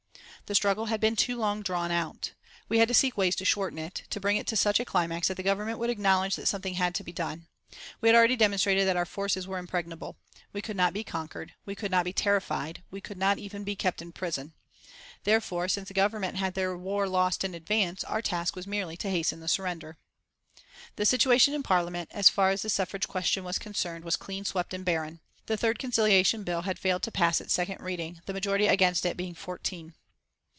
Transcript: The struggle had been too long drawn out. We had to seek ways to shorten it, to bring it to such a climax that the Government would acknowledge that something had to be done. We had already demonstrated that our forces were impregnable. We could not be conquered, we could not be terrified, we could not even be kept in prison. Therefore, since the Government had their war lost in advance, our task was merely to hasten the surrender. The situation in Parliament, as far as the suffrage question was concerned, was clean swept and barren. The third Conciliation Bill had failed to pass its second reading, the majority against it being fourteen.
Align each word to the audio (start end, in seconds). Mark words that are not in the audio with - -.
The 0.47 0.55
struggle 0.55 0.87
had 0.87 0.99
been 0.99 1.15
too 1.15 1.37
long 1.37 1.61
drawn 1.63 1.91
out. 1.91 2.33
We 2.67 2.79
had 2.79 2.89
to 2.89 2.93
seek 2.93 3.15
ways 3.15 3.37
to 3.37 3.45
shorten 3.45 3.79
it, 3.79 4.03
to 4.09 4.19
bring 4.19 4.35
it 4.35 4.45
to 4.47 4.57
such 4.57 4.81
a 4.81 4.83
climax 4.83 5.29
that 5.29 5.37
the 5.37 5.43
Government 5.43 5.79
would 5.79 5.89
acknowledge 5.89 6.35
that 6.35 6.45
something 6.47 6.73
had 6.73 6.93
to 6.95 7.05
be 7.05 7.13
done. 7.13 7.47
We 8.01 8.09
had 8.09 8.17
already 8.17 8.35
demonstrated 8.35 8.85
that 8.85 8.97
our 8.97 9.05
forces 9.05 9.47
were 9.47 9.57
impregnable. 9.59 10.17
We 10.51 10.61
could 10.61 10.75
not 10.75 10.91
be 10.91 11.05
conquered, 11.05 11.53
we 11.65 11.73
could 11.73 11.89
not 11.89 12.03
be 12.03 12.11
terrified, 12.11 12.83
we 12.91 12.99
could 12.99 13.17
not 13.17 13.37
even 13.37 13.63
be 13.63 13.77
kept 13.77 14.01
in 14.01 14.11
prison. 14.11 14.51
Therefore, 15.23 15.69
since 15.69 15.87
the 15.87 15.93
Government 15.93 16.35
had 16.35 16.53
their 16.53 16.77
war 16.77 17.07
lost 17.07 17.45
in 17.45 17.55
advance, 17.55 18.03
our 18.03 18.21
task 18.21 18.53
was 18.57 18.67
merely 18.67 18.97
to 18.97 19.09
hasten 19.09 19.39
the 19.39 19.47
surrender. 19.47 19.95
The 20.97 21.05
situation 21.05 21.53
in 21.53 21.63
Parliament, 21.63 22.09
as 22.11 22.27
far 22.27 22.49
as 22.49 22.61
the 22.61 22.69
suffrage 22.69 23.07
question 23.07 23.45
was 23.45 23.57
concerned, 23.57 24.03
was 24.03 24.17
clean 24.17 24.43
swept 24.43 24.73
and 24.73 24.83
barren. 24.83 25.21
The 25.45 25.55
third 25.55 25.79
Conciliation 25.79 26.43
Bill 26.43 26.63
had 26.63 26.77
failed 26.77 27.03
to 27.03 27.11
pass 27.11 27.39
its 27.39 27.53
second 27.53 27.79
reading, 27.79 28.19
the 28.25 28.33
majority 28.33 28.67
against 28.67 29.05
it 29.05 29.15
being 29.15 29.33
fourteen. 29.33 29.93